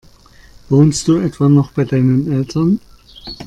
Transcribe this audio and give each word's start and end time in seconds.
Wohnst 0.69 1.07
du 1.07 1.17
etwa 1.19 1.47
noch 1.47 1.73
bei 1.73 1.85
deinen 1.85 2.31
Eltern? 2.31 2.79